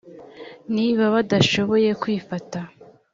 [0.75, 2.59] niba badashoboye kwifata